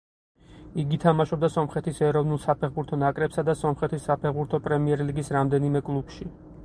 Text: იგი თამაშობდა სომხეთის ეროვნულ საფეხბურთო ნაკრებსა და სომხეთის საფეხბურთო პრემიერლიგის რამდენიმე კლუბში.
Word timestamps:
იგი 0.83 0.97
თამაშობდა 1.03 1.49
სომხეთის 1.57 1.99
ეროვნულ 2.07 2.41
საფეხბურთო 2.45 2.99
ნაკრებსა 3.03 3.47
და 3.51 3.55
სომხეთის 3.63 4.09
საფეხბურთო 4.11 4.65
პრემიერლიგის 4.69 5.31
რამდენიმე 5.37 5.85
კლუბში. 5.93 6.33